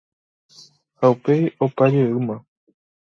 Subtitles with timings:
[0.99, 2.35] ha upéi opa jeýma